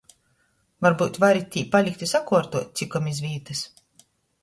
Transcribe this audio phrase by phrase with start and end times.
[0.85, 3.67] Varbyut varit tī palikt i sakuortuot, cikom iz vītys.